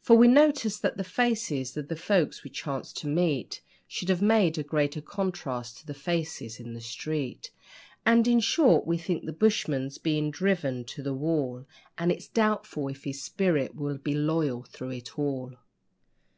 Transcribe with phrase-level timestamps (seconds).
[0.00, 4.22] For we noticed that the faces of the folks we chanced to meet Should have
[4.22, 7.50] made a greater contrast to the faces in the street;
[8.06, 11.66] And, in short, we think the bushman's being driven to the wall,
[11.98, 15.52] And it's doubtful if his spirit will be 'loyal thro' it all'.